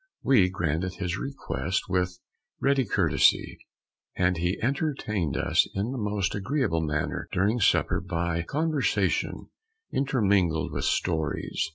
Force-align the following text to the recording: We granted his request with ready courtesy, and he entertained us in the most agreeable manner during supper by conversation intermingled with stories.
We 0.23 0.49
granted 0.49 0.95
his 0.95 1.19
request 1.19 1.83
with 1.87 2.17
ready 2.59 2.85
courtesy, 2.85 3.59
and 4.15 4.35
he 4.35 4.57
entertained 4.59 5.37
us 5.37 5.67
in 5.75 5.91
the 5.91 5.99
most 5.99 6.33
agreeable 6.33 6.81
manner 6.81 7.29
during 7.31 7.59
supper 7.59 8.01
by 8.01 8.41
conversation 8.41 9.51
intermingled 9.93 10.71
with 10.71 10.85
stories. 10.85 11.69